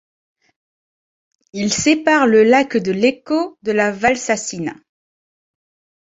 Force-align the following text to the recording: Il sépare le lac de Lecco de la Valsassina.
Il 1.53 1.71
sépare 1.71 2.25
le 2.25 2.43
lac 2.43 2.75
de 2.75 2.91
Lecco 2.91 3.59
de 3.61 3.71
la 3.71 3.91
Valsassina. 3.91 4.73